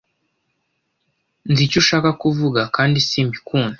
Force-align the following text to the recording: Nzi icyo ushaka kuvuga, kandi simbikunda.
Nzi 1.49 1.61
icyo 1.67 1.77
ushaka 1.83 2.09
kuvuga, 2.21 2.61
kandi 2.75 2.97
simbikunda. 3.07 3.69